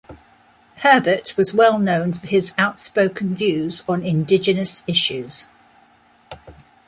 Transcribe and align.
Herbert 0.77 1.37
was 1.37 1.53
well 1.53 1.77
known 1.77 2.11
for 2.13 2.25
his 2.25 2.55
outspoken 2.57 3.35
views 3.35 3.83
on 3.87 4.03
indigenous 4.03 4.83
issues. 4.87 5.49